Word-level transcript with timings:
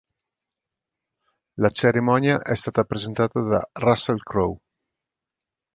La 1.61 1.69
cerimonia 1.69 2.41
è 2.41 2.55
stata 2.55 2.85
presentata 2.85 3.39
da 3.41 3.69
Russell 3.73 4.17
Crowe. 4.17 4.57